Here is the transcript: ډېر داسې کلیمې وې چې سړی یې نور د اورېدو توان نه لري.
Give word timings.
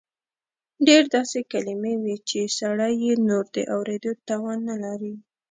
ډېر 0.87 1.03
داسې 1.15 1.39
کلیمې 1.51 1.93
وې 2.03 2.15
چې 2.29 2.39
سړی 2.59 2.93
یې 3.03 3.13
نور 3.27 3.45
د 3.55 3.57
اورېدو 3.75 4.11
توان 4.27 4.59
نه 4.69 4.75
لري. 4.83 5.13